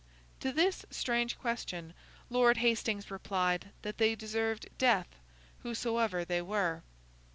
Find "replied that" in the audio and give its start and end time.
3.11-3.99